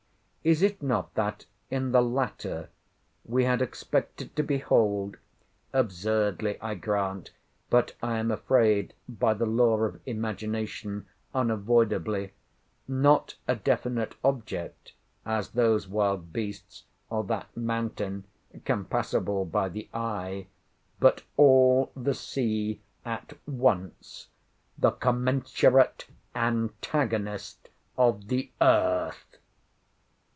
—Is 0.43 0.63
it 0.63 0.81
not, 0.81 1.13
that 1.13 1.45
in 1.69 1.91
the 1.91 2.01
latter 2.01 2.69
we 3.23 3.43
had 3.43 3.61
expected 3.61 4.35
to 4.35 4.41
behold 4.41 5.17
(absurdly, 5.71 6.59
I 6.59 6.73
grant, 6.73 7.29
but, 7.69 7.93
I 8.01 8.17
am 8.17 8.31
afraid, 8.31 8.95
by 9.07 9.35
the 9.35 9.45
law 9.45 9.77
of 9.83 9.99
imagination 10.07 11.05
unavoidably) 11.35 12.33
not 12.87 13.35
a 13.47 13.55
definite 13.55 14.15
object, 14.23 14.93
as 15.27 15.49
those 15.49 15.87
wild 15.87 16.33
beasts, 16.33 16.85
or 17.11 17.23
that 17.25 17.55
mountain 17.55 18.23
compassable 18.65 19.45
by 19.45 19.69
the 19.69 19.89
eye, 19.93 20.47
but 20.99 21.21
all 21.37 21.91
the 21.95 22.15
sea 22.15 22.81
at 23.05 23.33
once, 23.45 24.29
THE 24.75 24.89
COMMENSURATE 24.89 26.07
ANTAGONIST 26.33 27.69
OF 27.95 28.27
THE 28.27 28.49
EARTH! 28.59 29.37